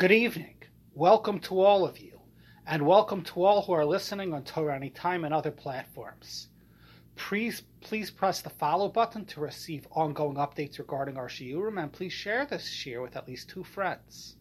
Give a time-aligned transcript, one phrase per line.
[0.00, 0.54] Good evening.
[0.94, 2.18] Welcome to all of you,
[2.66, 6.48] and welcome to all who are listening on Torah Anytime and other platforms.
[7.16, 12.14] Please, please press the follow button to receive ongoing updates regarding our shiurim, and please
[12.14, 14.36] share this shiur with at least two friends.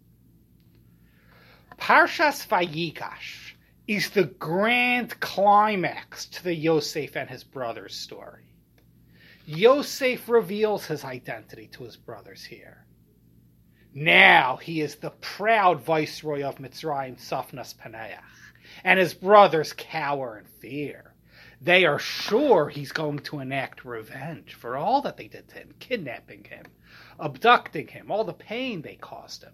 [1.78, 3.56] Parshas Vayigash
[3.86, 8.46] is the grand climax to the Yosef and his brothers story.
[9.46, 12.86] Yosef reveals his identity to his brothers here.
[13.96, 18.22] Now he is the proud viceroy of Mitzrayim, Safnas Paneach,
[18.84, 21.16] and his brothers cower in fear.
[21.60, 25.74] They are sure he's going to enact revenge for all that they did to him,
[25.80, 26.66] kidnapping him,
[27.20, 29.54] abducting him, all the pain they caused him.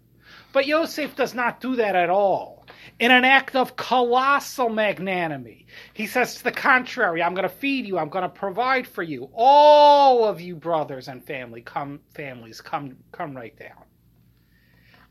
[0.51, 2.67] But Yosef does not do that at all.
[2.99, 7.87] In an act of colossal magnanimity, he says to the contrary, I'm going to feed
[7.87, 9.29] you, I'm going to provide for you.
[9.33, 13.84] All of you brothers and family come families come come right down.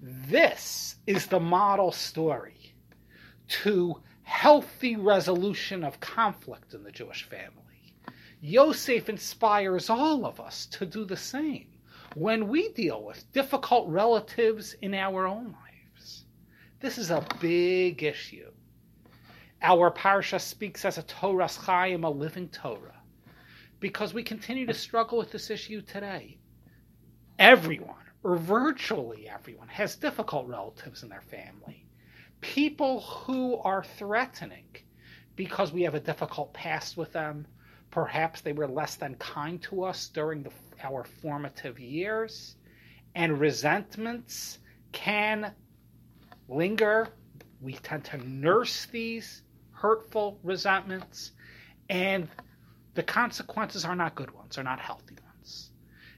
[0.01, 2.75] This is the model story
[3.49, 7.95] to healthy resolution of conflict in the Jewish family.
[8.41, 11.67] Yosef inspires all of us to do the same
[12.15, 16.25] when we deal with difficult relatives in our own lives.
[16.81, 18.51] This is a big issue.
[19.63, 23.01] Our parsha speaks as a Toras Chaim, a living Torah,
[23.81, 26.37] because we continue to struggle with this issue today.
[27.39, 31.87] Everyone or virtually everyone, has difficult relatives in their family.
[32.41, 34.65] People who are threatening
[35.37, 37.47] because we have a difficult past with them.
[37.91, 40.51] Perhaps they were less than kind to us during the,
[40.83, 42.57] our formative years.
[43.15, 44.59] And resentments
[44.93, 45.53] can
[46.49, 47.09] linger.
[47.61, 51.33] We tend to nurse these hurtful resentments.
[51.91, 52.29] And
[52.95, 55.15] the consequences are not good ones, are not healthy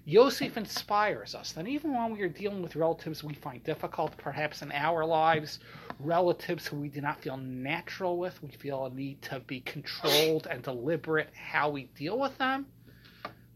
[0.08, 4.62] Yosef inspires us that even when we are dealing with relatives we find difficult, perhaps
[4.62, 5.58] in our lives,
[5.98, 10.46] relatives who we do not feel natural with, we feel a need to be controlled
[10.48, 12.66] and deliberate how we deal with them.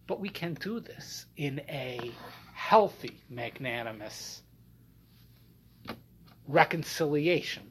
[0.09, 2.11] But we can do this in a
[2.53, 4.43] healthy, magnanimous
[6.49, 7.63] reconciliation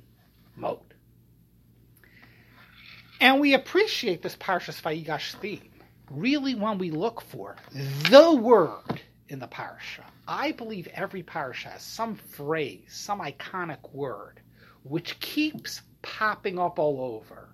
[0.55, 0.79] mode.
[3.19, 5.69] And we appreciate this Parshas Vayigash theme
[6.11, 7.55] really when we look for
[8.09, 10.03] the word in the parsha.
[10.27, 14.41] I believe every parsha has some phrase, some iconic word,
[14.83, 17.49] which keeps popping up all over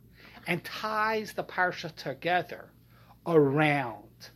[0.48, 2.70] and ties the parsha together
[3.26, 4.30] around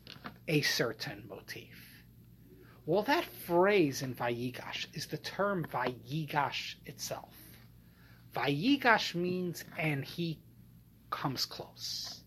[0.47, 1.75] a certain motif.
[2.85, 7.35] Well, that phrase in Vayigash is the term Vayigash itself.
[8.33, 10.39] Vayigash means, and he
[11.11, 12.18] comes close.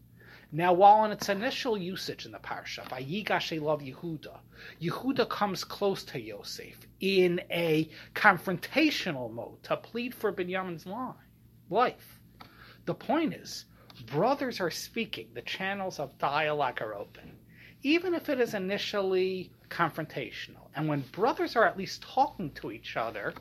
[0.55, 4.39] Now, while in its initial usage in the parsha, Vayigash eilav Yehuda,
[4.83, 10.87] Yehuda comes close to Yosef in a confrontational mode to plead for Binyamin's
[11.71, 12.21] life.
[12.85, 13.65] The point is,
[14.05, 17.39] brothers are speaking, the channels of dialogue are open,
[17.83, 20.69] even if it is initially confrontational.
[20.75, 23.33] And when brothers are at least talking to each other,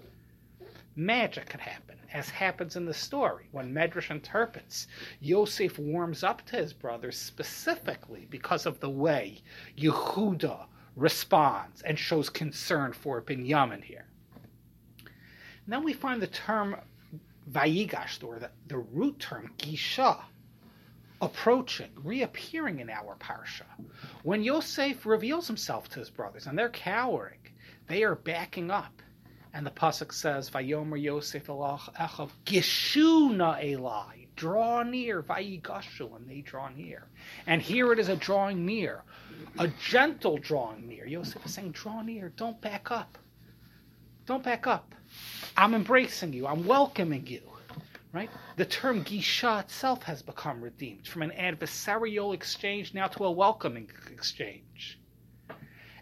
[0.96, 4.88] magic can happen as happens in the story when Medrash interprets.
[5.20, 9.42] Yosef warms up to his brothers specifically because of the way
[9.78, 14.06] Yehuda responds and shows concern for Binyamin here.
[15.68, 16.76] Then we find the term
[17.50, 20.22] Vayigash, or the, the root term Gisha,
[21.22, 23.66] approaching, reappearing in our parsha.
[24.24, 27.40] When Yosef reveals himself to his brothers and they're cowering,
[27.88, 29.02] they are backing up
[29.54, 36.28] and the pasuk says, "Vayomer Yosef elach echav gishu na elai." Draw near, vayigashu, and
[36.28, 37.08] they draw near.
[37.46, 39.04] And here it is a drawing near,
[39.60, 41.06] a gentle drawing near.
[41.06, 43.18] Yosef is saying, "Draw near, don't back up,
[44.26, 44.96] don't back up.
[45.58, 46.48] I'm embracing you.
[46.48, 47.42] I'm welcoming you."
[48.14, 48.30] Right?
[48.56, 53.90] The term gisha itself has become redeemed from an adversarial exchange now to a welcoming
[54.12, 55.00] exchange.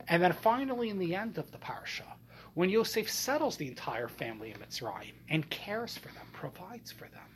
[0.07, 2.07] And then finally, in the end of the parsha,
[2.53, 7.29] when Yosef settles the entire family in Mitzrayim and cares for them, provides for them,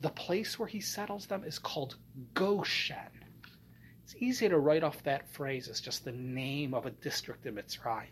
[0.00, 1.96] the place where he settles them is called
[2.34, 3.24] Goshen.
[4.02, 7.54] It's easy to write off that phrase as just the name of a district in
[7.54, 8.08] Mitzrayim.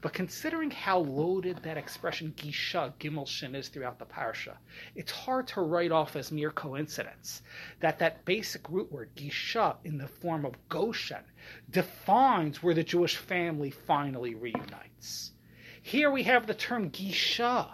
[0.00, 4.56] But considering how loaded that expression Gisha, Gimelshin is throughout the parsha,
[4.94, 7.42] it's hard to write off as mere coincidence
[7.80, 11.24] that that basic root word, Gisha, in the form of Goshen,
[11.70, 15.32] defines where the Jewish family finally reunites.
[15.82, 17.68] Here we have the term gisha,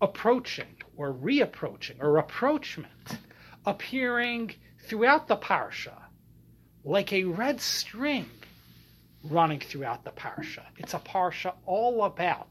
[0.00, 3.18] approaching or reapproaching or approachment,
[3.64, 5.96] appearing throughout the parsha
[6.84, 8.28] like a red string
[9.24, 10.64] running throughout the parsha.
[10.78, 12.48] It's a parsha all about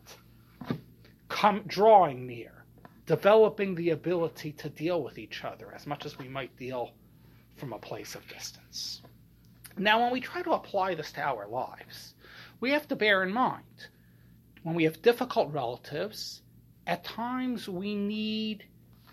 [1.28, 2.64] come drawing near,
[3.06, 6.92] developing the ability to deal with each other as much as we might deal
[7.58, 9.02] from a place of distance.
[9.78, 12.14] Now, when we try to apply this to our lives,
[12.60, 13.88] we have to bear in mind
[14.64, 16.42] when we have difficult relatives,
[16.86, 18.66] at times we need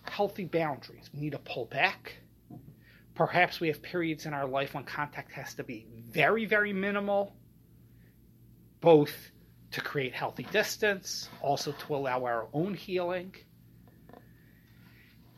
[0.03, 1.11] healthy boundaries.
[1.15, 2.15] We need to pull back.
[3.15, 7.35] Perhaps we have periods in our life when contact has to be very, very minimal,
[8.81, 9.31] both
[9.73, 13.35] to create healthy distance, also to allow our own healing.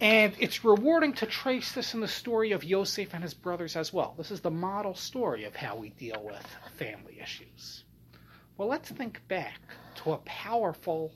[0.00, 3.92] And it's rewarding to trace this in the story of Yosef and his brothers as
[3.92, 4.14] well.
[4.16, 6.46] This is the model story of how we deal with
[6.76, 7.84] family issues.
[8.58, 9.60] Well, let's think back
[10.02, 11.14] to a powerful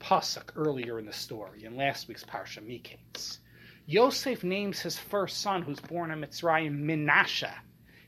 [0.00, 3.40] pasuk earlier in the story, in last week's Parsha Miketz.
[3.84, 7.52] Yosef names his first son, who's born in Mitzrayim, Menashe.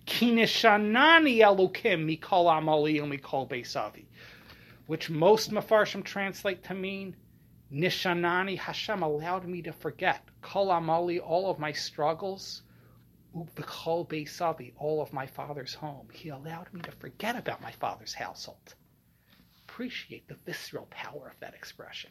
[0.06, 4.06] Kinishanani Elokim mikol amali mikol beisavi,
[4.86, 7.14] which most mafarshim translate to mean
[7.70, 12.62] Nishanani Hashem allowed me to forget kol amali all of my struggles,
[13.35, 16.09] ubikol beisavi all of my father's home.
[16.12, 18.75] He allowed me to forget about my father's household.
[19.65, 22.11] Appreciate the visceral power of that expression.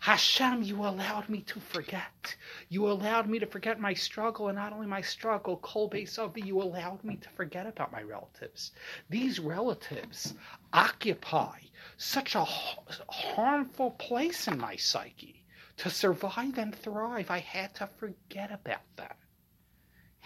[0.00, 2.36] Hashem, you allowed me to forget.
[2.68, 6.60] You allowed me to forget my struggle, and not only my struggle, Kol Beisavi, you
[6.60, 8.72] allowed me to forget about my relatives.
[9.08, 10.34] These relatives
[10.72, 11.60] occupy
[11.96, 15.44] such a harmful place in my psyche.
[15.78, 19.14] To survive and thrive, I had to forget about them.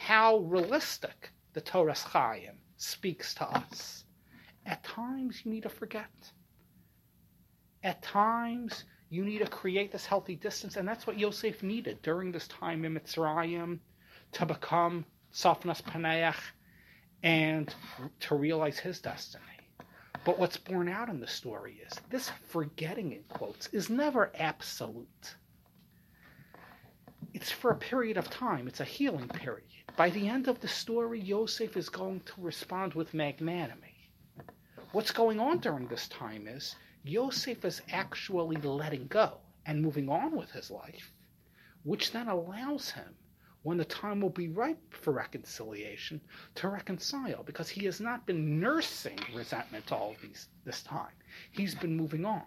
[0.01, 4.05] How realistic the Toras Chaim speaks to us.
[4.65, 6.33] At times, you need to forget.
[7.85, 12.33] At times, you need to create this healthy distance, and that's what Yosef needed during
[12.33, 13.79] this time in Mitzrayim
[14.33, 15.05] to become
[15.35, 16.55] Safnas Paneach
[17.23, 17.73] and
[18.21, 19.45] to realize his destiny.
[20.25, 25.37] But what's borne out in the story is this forgetting, in quotes, is never absolute.
[27.33, 29.69] It's for a period of time, it's a healing period.
[29.97, 34.11] By the end of the story, Yosef is going to respond with magnanimity.
[34.93, 36.75] What's going on during this time is
[37.05, 41.13] Yosef is actually letting go and moving on with his life,
[41.85, 43.15] which then allows him,
[43.63, 46.21] when the time will be ripe for reconciliation,
[46.57, 51.13] to reconcile because he has not been nursing resentment all these, this time.
[51.53, 52.43] He's been moving on.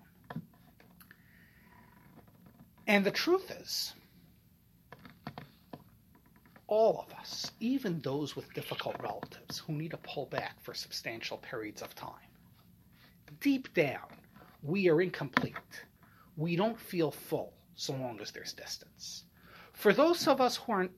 [2.88, 3.94] And the truth is,
[6.74, 11.38] all of us, even those with difficult relatives who need to pull back for substantial
[11.38, 12.32] periods of time,
[13.42, 14.08] deep down,
[14.64, 15.54] we are incomplete.
[16.36, 19.26] We don't feel full so long as there's distance.
[19.74, 20.90] For those of us who are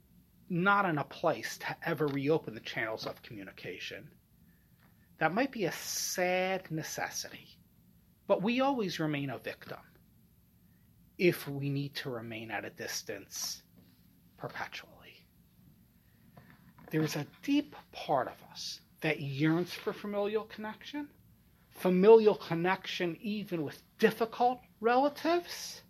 [0.49, 4.07] not in a place to ever reopen the channels of communication,
[5.17, 7.57] that might be a sad necessity,
[8.27, 9.79] but we always remain a victim
[11.17, 13.63] if we need to remain at a distance
[14.37, 14.94] perpetually.
[16.95, 21.09] There's a deep part of us that yearns for familial connection
[21.71, 25.81] familial connection even with difficult relatives.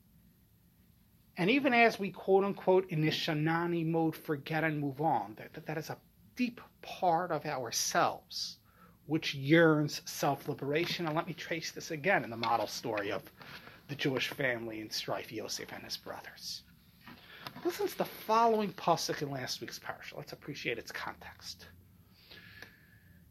[1.37, 5.63] And even as we quote unquote in this Shanani mode forget and move on, that,
[5.67, 5.97] that is a
[6.35, 8.57] deep part of ourselves
[9.05, 11.05] which yearns self liberation.
[11.05, 13.21] And let me trace this again in the model story of
[13.89, 16.63] the Jewish family in strife, Yosef and his brothers.
[17.65, 20.15] Listen to the following pasuk in last week's parsha.
[20.15, 21.65] Let's appreciate its context.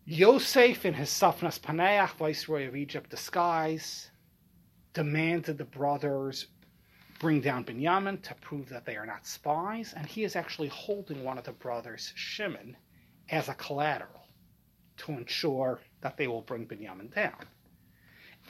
[0.06, 4.10] Yosef, in his Safnas Paneach, viceroy of Egypt, disguise,
[4.92, 6.48] demanded the brothers
[7.20, 11.22] bring down Binyamin to prove that they are not spies, and he is actually holding
[11.22, 12.76] one of the brothers, Shimon,
[13.30, 14.26] as a collateral
[14.96, 17.46] to ensure that they will bring Binyamin down.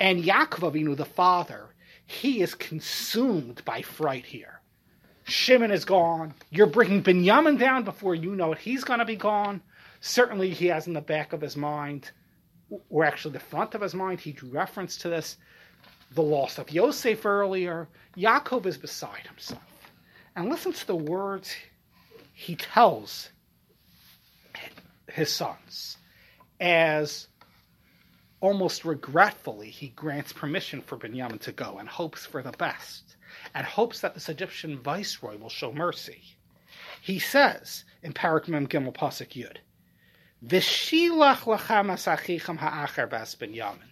[0.00, 1.74] And Yaakov Avinu, the father,
[2.06, 4.62] he is consumed by fright here.
[5.24, 6.34] Shimon is gone.
[6.50, 8.58] You're bringing Binyamin down before you know it.
[8.58, 9.62] He's going to be gone
[10.04, 12.10] certainly he has in the back of his mind,
[12.90, 15.38] or actually the front of his mind, he drew reference to this,
[16.12, 17.88] the loss of Yosef earlier.
[18.16, 19.62] Yaakov is beside himself.
[20.36, 21.54] And listen to the words
[22.34, 23.30] he tells
[25.10, 25.96] his sons
[26.60, 27.28] as
[28.40, 33.13] almost regretfully he grants permission for Benjamin to go and hopes for the best
[33.54, 36.22] and hopes that this Egyptian viceroy will show mercy.
[37.00, 39.58] He says in Perek Mem Gimel Pasuk Yud,
[40.44, 43.90] V'shilach lachem ha'acher bas Binyamin.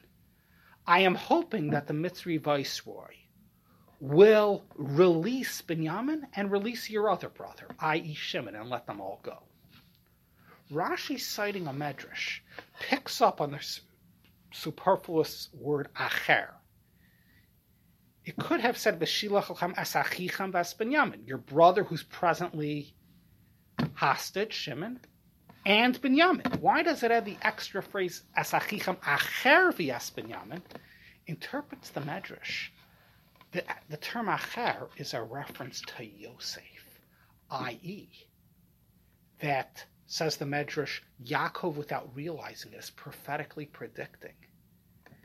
[0.87, 3.15] I am hoping that the Mitzri viceroy
[4.01, 8.15] will release Binyamin and release your other brother, i.e.
[8.15, 9.39] Shimon, and let them all go.
[10.73, 12.41] Rashi, citing a medrash,
[12.81, 13.65] picks up on the
[14.53, 16.49] superfluous word acher
[18.25, 20.57] It could have said asachicham
[21.27, 22.95] your brother who's presently
[23.95, 25.01] hostage, Shimon,
[25.67, 26.61] and Binyamin.
[26.61, 30.63] Why does it add the extra phrase asachicham acher v'as Binyamin?
[31.27, 32.69] Interprets the Medrash.
[33.51, 37.01] The, the term acher is a reference to Yosef,
[37.51, 38.09] i.e.,
[39.41, 44.35] that says the Medrash, Yaakov, without realizing it, is prophetically predicting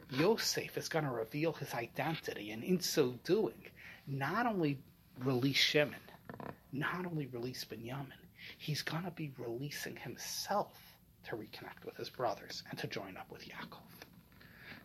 [0.10, 3.62] Yosef is going to reveal his identity, and in so doing,
[4.08, 4.80] not only
[5.20, 6.00] release Shimon,
[6.72, 8.14] not only release Binyamin,
[8.58, 10.78] he's going to be releasing himself
[11.26, 13.82] to reconnect with his brothers and to join up with Yaakov.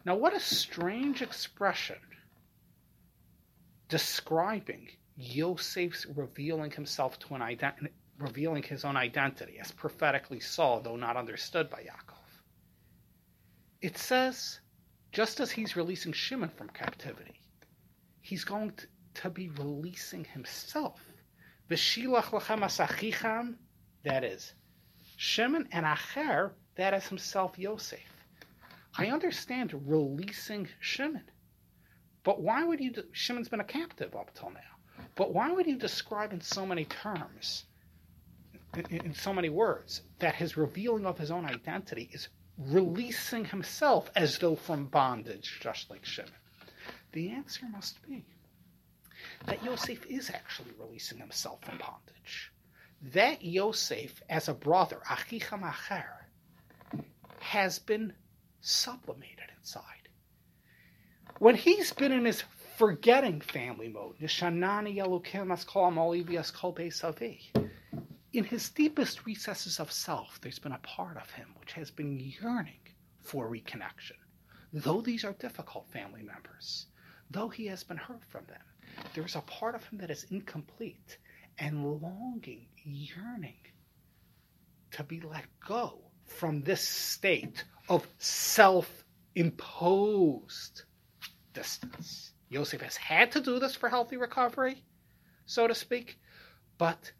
[0.05, 1.99] Now, what a strange expression
[3.89, 10.97] describing Yosef's revealing himself to an identity, revealing his own identity, as prophetically saw, though
[10.97, 12.17] not understood by Yaakov.
[13.81, 14.61] It says
[15.13, 17.39] just as he's releasing Shimon from captivity,
[18.23, 18.87] he's going to,
[19.23, 21.01] to be releasing himself.
[21.71, 23.57] V'shilach lechem asachicham,
[24.05, 24.55] that is,
[25.17, 28.01] Shimon and Acher, that is himself Yosef.
[28.97, 31.31] I understand releasing Shimon,
[32.25, 32.93] but why would you?
[33.13, 36.85] Shimon's been a captive up till now, but why would you describe in so many
[36.87, 37.65] terms,
[38.77, 42.29] in, in so many words, that his revealing of his own identity is
[42.59, 46.33] releasing himself as though from bondage, just like Shimon?
[47.13, 48.25] The answer must be
[49.47, 52.53] that Yosef is actually releasing himself from bondage.
[53.13, 56.05] That Yosef, as a brother, Achicham Acher,
[57.41, 58.13] has been
[58.61, 60.09] sublimated inside.
[61.39, 62.45] When he's been in his
[62.77, 67.41] forgetting family mode, Nishanani Elokim Askol Molivias Kol Beisavi,
[68.33, 72.19] in his deepest recesses of self, there's been a part of him which has been
[72.19, 72.81] yearning
[73.21, 74.17] for reconnection.
[74.73, 76.87] Though these are difficult family members,
[77.31, 78.63] though he has been hurt from them,
[79.15, 81.19] there is a part of him that is incomplete
[81.59, 83.59] and longing, yearning
[84.93, 90.83] to be let go from this state of self imposed
[91.53, 92.33] distance.
[92.49, 94.83] Yosef has had to do this for healthy recovery,
[95.45, 96.19] so to speak,
[96.79, 97.13] but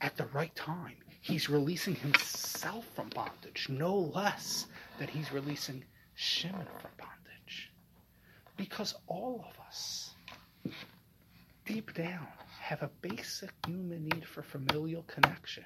[0.00, 0.96] at the right time.
[1.20, 4.66] He's releasing himself from bondage, no less
[4.98, 7.70] than he's releasing Shimon from bondage.
[8.56, 10.14] Because all of us,
[11.66, 12.26] deep down,
[12.60, 15.64] have a basic human need for familial connection,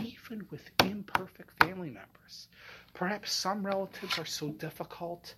[0.00, 2.48] even with imperfect family members.
[2.94, 5.34] Perhaps some relatives are so difficult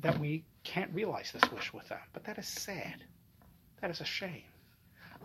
[0.00, 3.04] that we can't realize this wish with them, but that is sad.
[3.80, 4.42] That is a shame.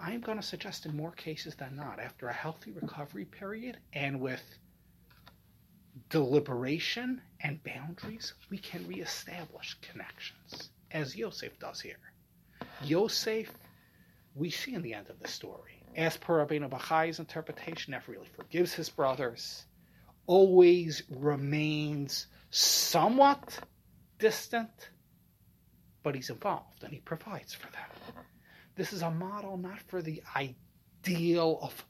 [0.01, 4.20] I'm going to suggest in more cases than not, after a healthy recovery period and
[4.20, 4.41] with
[6.10, 12.00] deliberation and boundaries, we can reestablish connections, as Yosef does here.
[12.84, 13.51] Yosef,
[14.36, 18.29] we see in the end of the story, as per Rabbeinu Bachai's interpretation, never really
[18.36, 19.65] forgives his brothers,
[20.27, 23.60] always remains somewhat
[24.18, 24.91] distant,
[26.03, 28.24] but he's involved and he provides for them.
[28.80, 31.86] This is a model not for the ideal of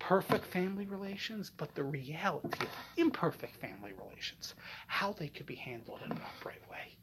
[0.00, 4.56] perfect family relations, but the reality of imperfect family relations,
[4.88, 6.96] how they could be handled in an upright way.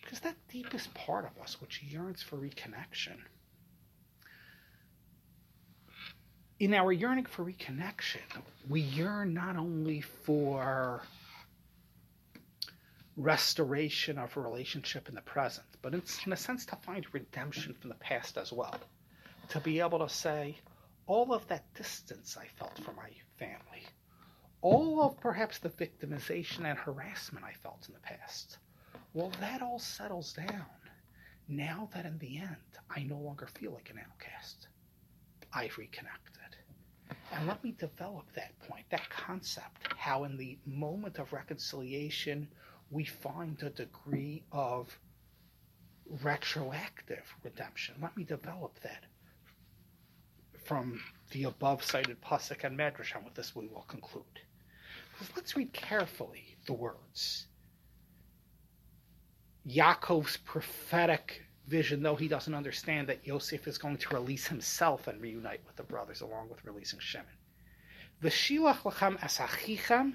[0.00, 3.16] Because that deepest part of us, which yearns for reconnection,
[6.60, 8.20] in our yearning for reconnection,
[8.68, 11.02] we yearn not only for
[13.16, 17.74] restoration of a relationship in the present, but it's in a sense to find redemption
[17.74, 18.78] from the past as well.
[19.50, 20.58] To be able to say,
[21.06, 23.86] all of that distance I felt from my family,
[24.60, 28.58] all of perhaps the victimization and harassment I felt in the past,
[29.14, 30.66] well, that all settles down
[31.48, 32.56] now that in the end
[32.90, 34.68] I no longer feel like an outcast.
[35.52, 36.32] I've reconnected.
[37.32, 42.48] And let me develop that point, that concept, how in the moment of reconciliation,
[42.90, 44.98] we find a degree of
[46.22, 47.96] retroactive redemption.
[48.00, 49.04] Let me develop that
[50.64, 51.00] from
[51.30, 54.24] the above cited Pasuk and Medrash, and with this we will conclude.
[55.34, 57.46] Let's read carefully the words.
[59.68, 65.20] Yaakov's prophetic vision, though he doesn't understand that Yosef is going to release himself and
[65.20, 67.26] reunite with the brothers along with releasing Shimon.
[68.22, 70.14] V'shilach lachem asachichem,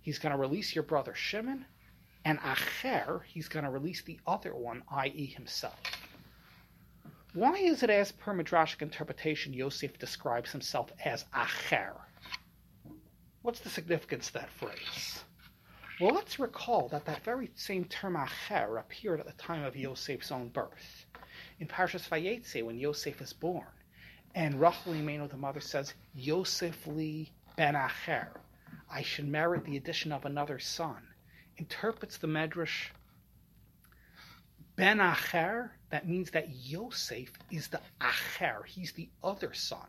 [0.00, 1.66] he's going to release your brother Shimon,
[2.24, 5.80] and Acher, he's going to release the other one, i.e., himself.
[7.34, 11.94] Why is it, as per Midrashic interpretation, Yosef describes himself as Acher?
[13.42, 15.24] What's the significance of that phrase?
[16.00, 20.30] Well, let's recall that that very same term acher appeared at the time of Yosef's
[20.30, 21.06] own birth.
[21.58, 23.66] In Parshas Vayetze, when Yosef is born,
[24.34, 28.28] and Rachel Imenu, the mother, says, Yosef li ben acher,
[28.90, 31.02] I should merit the addition of another son,
[31.58, 32.88] interprets the Medrash
[34.76, 39.88] ben acher, that means that Yosef is the acher, he's the other son,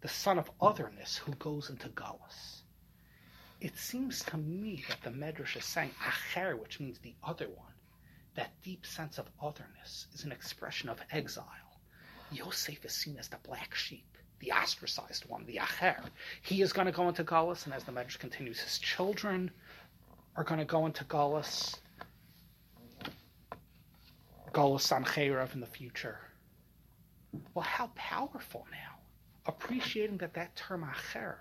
[0.00, 2.58] the son of otherness who goes into Galus
[3.60, 7.72] it seems to me that the Medrash is saying acher, which means the other one.
[8.34, 11.80] That deep sense of otherness is an expression of exile.
[12.30, 16.04] Yosef is seen as the black sheep, the ostracized one, the acher.
[16.42, 19.50] He is going to go into Galus, and as the Medrash continues, his children
[20.38, 21.74] are going to go into Galus.
[24.52, 26.20] Galus Sancheirav in the future.
[27.54, 29.00] Well, how powerful now.
[29.46, 31.38] Appreciating that that term acher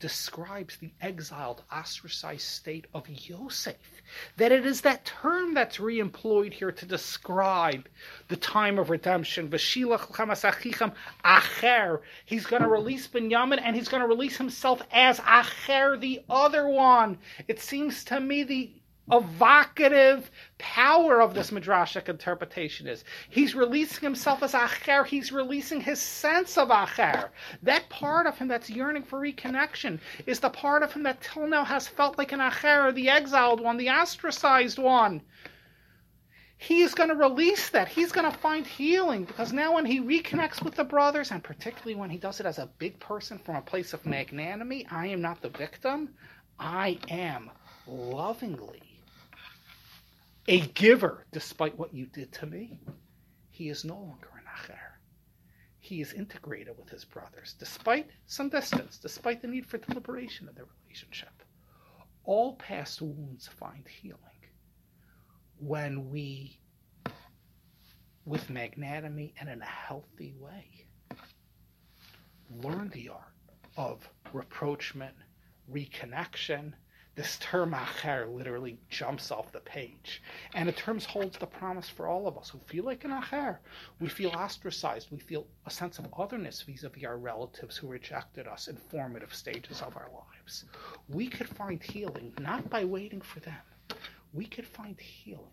[0.00, 3.76] describes the exiled, ostracized state of Yosef.
[4.38, 7.88] That it is that term that's reemployed here to describe
[8.28, 9.48] the time of redemption.
[11.24, 12.00] acher.
[12.24, 16.66] He's going to release Binyamin and he's going to release himself as acher, the other
[16.66, 17.18] one.
[17.46, 18.72] It seems to me the
[19.12, 23.04] evocative power of this midrashic interpretation is.
[23.28, 25.04] He's releasing himself as acher.
[25.04, 27.30] He's releasing his sense of acher.
[27.62, 31.48] That part of him that's yearning for reconnection is the part of him that till
[31.48, 35.22] now has felt like an acher the exiled one the ostracized one.
[36.56, 37.88] He's going to release that.
[37.88, 41.94] He's going to find healing because now when he reconnects with the brothers and particularly
[41.94, 45.22] when he does it as a big person from a place of magnanimity i am
[45.22, 46.10] not the victim.
[46.58, 47.50] I am
[47.86, 48.89] lovingly
[50.48, 52.78] a giver despite what you did to me.
[53.50, 54.78] He is no longer an acher.
[55.78, 60.54] He is integrated with his brothers, despite some distance, despite the need for deliberation of
[60.54, 61.42] the relationship.
[62.24, 64.18] All past wounds find healing
[65.58, 66.58] when we,
[68.24, 70.86] with magnanimity and in a healthy way,
[72.50, 73.34] learn the art
[73.76, 75.14] of rapprochement,
[75.70, 76.72] reconnection,
[77.20, 80.22] this term acher literally jumps off the page.
[80.54, 83.58] And the term holds the promise for all of us who feel like an acher.
[84.00, 85.08] We feel ostracized.
[85.10, 89.82] We feel a sense of otherness vis-a-vis our relatives who rejected us in formative stages
[89.82, 90.64] of our lives.
[91.10, 93.60] We could find healing not by waiting for them.
[94.32, 95.44] We could find healing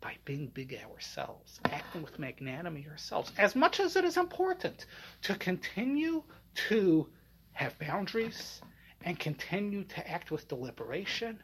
[0.00, 4.86] by being big ourselves, acting with magnanimity ourselves, as much as it is important
[5.20, 6.22] to continue
[6.68, 7.10] to
[7.52, 8.62] have boundaries
[9.02, 11.42] and continue to act with deliberation.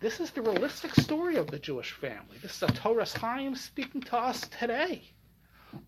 [0.00, 2.38] This is the realistic story of the Jewish family.
[2.40, 5.12] This is a Toras Chaim speaking to us today.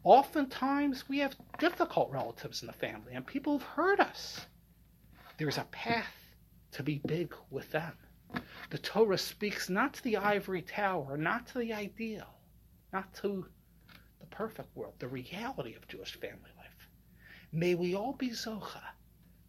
[0.02, 4.46] Oftentimes, we have difficult relatives in the family and people who've hurt us.
[5.38, 6.14] There's a path
[6.72, 7.92] to be big with them.
[8.70, 12.28] The Torah speaks not to the ivory tower, not to the ideal,
[12.92, 13.46] not to
[14.20, 16.88] the perfect world, the reality of Jewish family life.
[17.52, 18.82] May we all be Zocha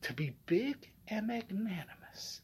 [0.01, 2.41] to be big and magnanimous,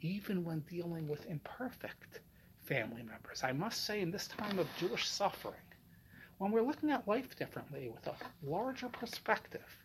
[0.00, 2.20] even when dealing with imperfect
[2.62, 3.42] family members.
[3.42, 5.54] I must say, in this time of Jewish suffering,
[6.38, 9.76] when we're looking at life differently with a larger perspective,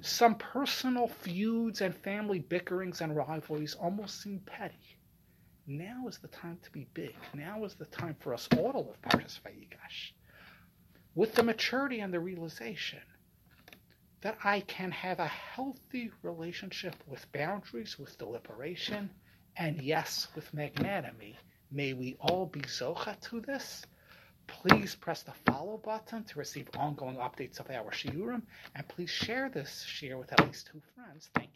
[0.00, 4.98] some personal feuds and family bickerings and rivalries almost seem petty.
[5.66, 7.14] Now is the time to be big.
[7.34, 10.12] Now is the time for us all to live Parshas Vayigash
[11.14, 13.00] with the maturity and the realization
[14.22, 19.10] that I can have a healthy relationship with boundaries, with deliberation,
[19.56, 21.38] and yes, with magnanimity.
[21.70, 23.84] May we all be zocha to this.
[24.46, 28.42] Please press the follow button to receive ongoing updates of our shiurim,
[28.74, 31.28] and please share this share with at least two friends.
[31.34, 31.50] Thank